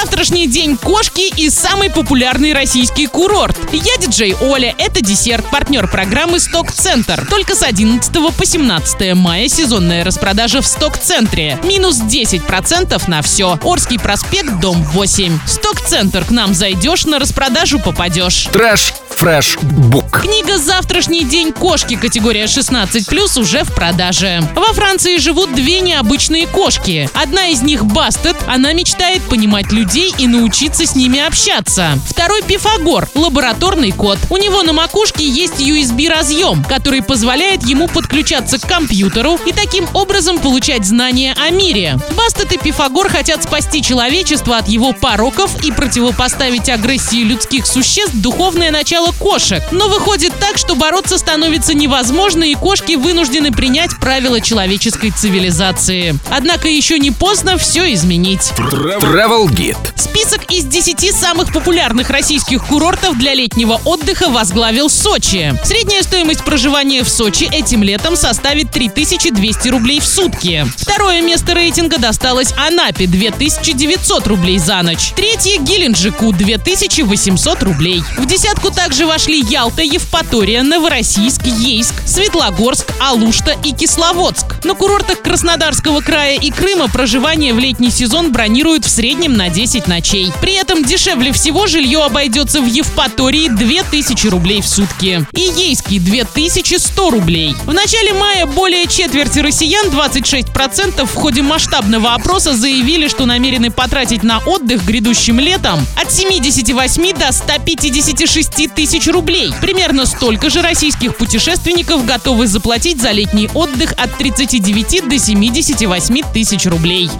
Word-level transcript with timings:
Jesus 0.00 0.07
Завтрашний 0.18 0.48
день 0.48 0.76
кошки 0.76 1.32
и 1.36 1.48
самый 1.48 1.90
популярный 1.90 2.52
российский 2.52 3.06
курорт. 3.06 3.56
Я 3.70 3.96
диджей 3.98 4.34
Оля, 4.40 4.74
это 4.76 5.00
десерт, 5.00 5.48
партнер 5.48 5.86
программы 5.86 6.40
«Сток-центр». 6.40 7.24
Только 7.30 7.54
с 7.54 7.62
11 7.62 8.12
по 8.36 8.44
17 8.44 9.14
мая 9.14 9.46
сезонная 9.46 10.02
распродажа 10.02 10.60
в 10.60 10.66
«Сток-центре». 10.66 11.60
Минус 11.62 12.00
10% 12.00 13.00
на 13.08 13.22
все. 13.22 13.60
Орский 13.62 14.00
проспект, 14.00 14.58
дом 14.58 14.82
8. 14.82 15.38
«Сток-центр» 15.46 16.24
к 16.24 16.32
нам 16.32 16.52
зайдешь, 16.52 17.04
на 17.04 17.20
распродажу 17.20 17.78
попадешь. 17.78 18.48
Trash 18.52 18.94
Fresh 19.18 19.58
Book. 19.62 20.20
Книга 20.22 20.58
«Завтрашний 20.58 21.24
день 21.24 21.52
кошки» 21.52 21.96
категория 21.96 22.44
16+, 22.44 23.40
уже 23.40 23.64
в 23.64 23.74
продаже. 23.74 24.40
Во 24.54 24.72
Франции 24.72 25.16
живут 25.18 25.52
две 25.56 25.80
необычные 25.80 26.46
кошки. 26.46 27.10
Одна 27.14 27.48
из 27.48 27.62
них 27.62 27.84
Бастет, 27.84 28.36
она 28.46 28.72
мечтает 28.72 29.22
понимать 29.22 29.72
людей 29.72 30.07
и 30.18 30.26
научиться 30.26 30.86
с 30.86 30.94
ними 30.94 31.18
общаться. 31.18 31.98
Второй 32.08 32.42
Пифагор, 32.42 33.08
лабораторный 33.14 33.92
кот. 33.92 34.18
У 34.30 34.36
него 34.36 34.62
на 34.62 34.72
макушке 34.72 35.28
есть 35.28 35.60
USB-разъем, 35.60 36.64
который 36.64 37.02
позволяет 37.02 37.64
ему 37.64 37.88
подключаться 37.88 38.58
к 38.58 38.66
компьютеру 38.66 39.38
и 39.46 39.52
таким 39.52 39.86
образом 39.94 40.38
получать 40.38 40.84
знания 40.84 41.34
о 41.38 41.50
мире. 41.50 41.98
Бастет 42.16 42.52
и 42.52 42.58
Пифагор 42.58 43.08
хотят 43.08 43.42
спасти 43.42 43.82
человечество 43.82 44.58
от 44.58 44.68
его 44.68 44.92
пороков 44.92 45.64
и 45.64 45.72
противопоставить 45.72 46.68
агрессии 46.68 47.22
людских 47.24 47.66
существ 47.66 48.14
духовное 48.14 48.70
начало 48.70 49.12
кошек. 49.12 49.62
Но 49.70 49.88
выходит 49.88 50.32
так, 50.38 50.58
что 50.58 50.74
бороться 50.74 51.18
становится 51.18 51.74
невозможно, 51.74 52.44
и 52.44 52.54
кошки 52.54 52.94
вынуждены 52.94 53.52
принять 53.52 53.98
правила 54.00 54.40
человеческой 54.40 55.10
цивилизации. 55.10 56.18
Однако 56.30 56.68
еще 56.68 56.98
не 56.98 57.10
поздно 57.10 57.58
все 57.58 57.92
изменить. 57.92 58.52
Travel 58.58 59.46
Guide. 59.48 59.97
Список 59.98 60.52
из 60.52 60.64
10 60.64 61.12
самых 61.12 61.52
популярных 61.52 62.10
российских 62.10 62.64
курортов 62.66 63.18
для 63.18 63.34
летнего 63.34 63.80
отдыха 63.84 64.28
возглавил 64.28 64.88
Сочи. 64.88 65.52
Средняя 65.64 66.02
стоимость 66.02 66.44
проживания 66.44 67.02
в 67.02 67.08
Сочи 67.08 67.48
этим 67.50 67.82
летом 67.82 68.14
составит 68.14 68.70
3200 68.70 69.68
рублей 69.68 69.98
в 69.98 70.06
сутки. 70.06 70.64
Второе 70.76 71.20
место 71.20 71.52
рейтинга 71.52 71.98
досталось 71.98 72.52
Анапе 72.56 73.06
2900 73.06 74.26
рублей 74.28 74.58
за 74.58 74.82
ночь. 74.82 75.12
Третье 75.16 75.58
Геленджику 75.58 76.32
2800 76.32 77.62
рублей. 77.64 78.04
В 78.16 78.26
десятку 78.26 78.70
также 78.70 79.04
вошли 79.04 79.40
Ялта, 79.40 79.82
Евпатория, 79.82 80.62
Новороссийск, 80.62 81.44
Ейск, 81.44 81.94
Светлогорск, 82.06 82.86
Алушта 83.00 83.56
и 83.64 83.72
Кисловодск. 83.72 84.64
На 84.64 84.74
курортах 84.74 85.22
Краснодарского 85.22 86.02
края 86.02 86.36
и 86.36 86.52
Крыма 86.52 86.88
проживание 86.88 87.52
в 87.52 87.58
летний 87.58 87.90
сезон 87.90 88.30
бронируют 88.30 88.84
в 88.84 88.90
среднем 88.90 89.34
на 89.34 89.48
10 89.48 89.87
ночей. 89.88 90.32
При 90.40 90.54
этом 90.54 90.84
дешевле 90.84 91.32
всего 91.32 91.66
жилье 91.66 92.04
обойдется 92.04 92.60
в 92.60 92.66
Евпатории 92.66 93.48
2000 93.48 94.26
рублей 94.28 94.60
в 94.60 94.68
сутки 94.68 95.26
и 95.32 95.40
Ейске 95.40 95.98
2100 95.98 97.10
рублей. 97.10 97.54
В 97.64 97.72
начале 97.72 98.12
мая 98.12 98.46
более 98.46 98.86
четверти 98.86 99.40
россиян, 99.40 99.86
26% 99.86 101.06
в 101.06 101.14
ходе 101.14 101.42
масштабного 101.42 102.14
опроса 102.14 102.54
заявили, 102.54 103.08
что 103.08 103.26
намерены 103.26 103.70
потратить 103.70 104.22
на 104.22 104.38
отдых 104.38 104.84
грядущим 104.84 105.40
летом 105.40 105.80
от 106.00 106.12
78 106.12 107.18
до 107.18 107.32
156 107.32 108.74
тысяч 108.74 109.08
рублей. 109.08 109.52
Примерно 109.60 110.06
столько 110.06 110.50
же 110.50 110.62
российских 110.62 111.16
путешественников 111.16 112.04
готовы 112.04 112.46
заплатить 112.46 113.00
за 113.00 113.10
летний 113.10 113.48
отдых 113.54 113.92
от 113.96 114.16
39 114.16 115.08
до 115.08 115.18
78 115.18 116.20
тысяч 116.32 116.66
рублей. 116.66 117.10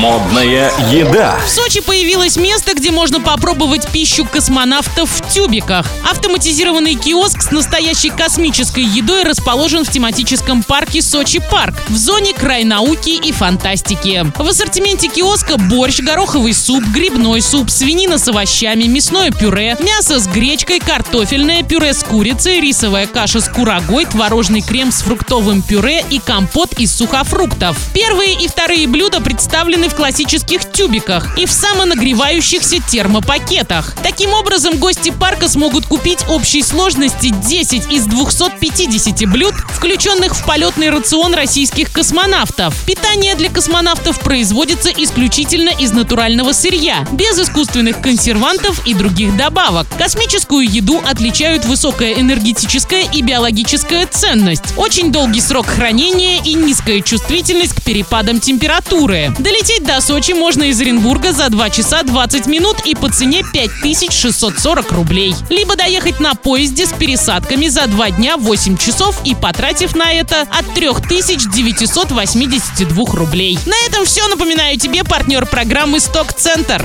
Модная 0.00 0.72
еда. 0.92 1.36
В 1.44 1.50
Сочи 1.50 1.80
появилось 1.96 2.36
место, 2.36 2.74
где 2.74 2.90
можно 2.90 3.22
попробовать 3.22 3.90
пищу 3.90 4.26
космонавтов 4.26 5.08
в 5.08 5.32
тюбиках. 5.32 5.86
Автоматизированный 6.04 6.94
киоск 6.94 7.40
с 7.40 7.50
настоящей 7.50 8.10
космической 8.10 8.84
едой 8.84 9.22
расположен 9.22 9.82
в 9.82 9.90
тематическом 9.90 10.62
парке 10.62 11.00
Сочи 11.00 11.40
Парк 11.50 11.74
в 11.88 11.96
зоне 11.96 12.34
край 12.34 12.64
науки 12.64 13.08
и 13.08 13.32
фантастики. 13.32 14.30
В 14.36 14.46
ассортименте 14.46 15.08
киоска 15.08 15.56
борщ, 15.56 16.00
гороховый 16.00 16.52
суп, 16.52 16.84
грибной 16.84 17.40
суп, 17.40 17.70
свинина 17.70 18.18
с 18.18 18.28
овощами, 18.28 18.84
мясное 18.84 19.30
пюре, 19.30 19.78
мясо 19.80 20.20
с 20.20 20.26
гречкой, 20.26 20.80
картофельное 20.80 21.62
пюре 21.62 21.94
с 21.94 22.02
курицей, 22.02 22.60
рисовая 22.60 23.06
каша 23.06 23.40
с 23.40 23.48
курагой, 23.48 24.04
творожный 24.04 24.60
крем 24.60 24.92
с 24.92 25.00
фруктовым 25.00 25.62
пюре 25.62 26.04
и 26.10 26.18
компот 26.18 26.74
из 26.74 26.94
сухофруктов. 26.94 27.78
Первые 27.94 28.34
и 28.34 28.48
вторые 28.48 28.86
блюда 28.86 29.22
представлены 29.22 29.88
в 29.88 29.94
классических 29.94 30.70
тюбиках 30.70 31.38
и 31.38 31.46
в 31.46 31.52
самонагревающихся 31.86 32.80
термопакетах. 32.80 33.94
Таким 34.02 34.32
образом, 34.32 34.78
гости 34.78 35.10
парка 35.10 35.48
смогут 35.48 35.86
купить 35.86 36.18
общей 36.28 36.62
сложности 36.62 37.28
10 37.28 37.92
из 37.92 38.06
250 38.06 39.30
блюд, 39.30 39.54
включенных 39.70 40.34
в 40.34 40.44
полетный 40.44 40.90
рацион 40.90 41.34
российских 41.34 41.92
космонавтов. 41.92 42.74
Питание 42.86 43.36
для 43.36 43.50
космонавтов 43.50 44.18
производится 44.18 44.90
исключительно 44.90 45.70
из 45.70 45.92
натурального 45.92 46.52
сырья, 46.52 47.06
без 47.12 47.38
искусственных 47.38 48.00
консервантов 48.00 48.84
и 48.84 48.92
других 48.92 49.36
добавок. 49.36 49.86
Космическую 49.96 50.68
еду 50.68 51.00
отличают 51.08 51.66
высокая 51.66 52.14
энергетическая 52.14 53.04
и 53.12 53.22
биологическая 53.22 54.06
ценность, 54.06 54.64
очень 54.76 55.12
долгий 55.12 55.40
срок 55.40 55.66
хранения 55.66 56.42
и 56.42 56.54
низкая 56.54 57.00
чувствительность 57.00 57.74
к 57.74 57.82
перепадам 57.82 58.40
температуры. 58.40 59.32
Долететь 59.38 59.84
до 59.84 60.00
Сочи 60.00 60.32
можно 60.32 60.64
из 60.64 60.80
Оренбурга 60.80 61.32
за 61.32 61.48
2 61.48 61.70
часа 61.70 61.75
20 61.82 62.46
минут 62.46 62.80
и 62.84 62.94
по 62.94 63.10
цене 63.10 63.42
5640 63.52 64.92
рублей. 64.92 65.34
Либо 65.50 65.74
доехать 65.76 66.20
на 66.20 66.34
поезде 66.34 66.86
с 66.86 66.92
пересадками 66.92 67.66
за 67.68 67.86
2 67.86 68.10
дня 68.12 68.36
8 68.36 68.76
часов 68.76 69.20
и 69.24 69.34
потратив 69.34 69.94
на 69.94 70.12
это 70.12 70.42
от 70.42 70.74
3982 70.74 73.04
рублей. 73.12 73.58
На 73.66 73.76
этом 73.86 74.04
все. 74.04 74.26
Напоминаю 74.28 74.78
тебе 74.78 75.04
партнер 75.04 75.46
программы 75.46 76.00
«Сток-центр». 76.00 76.84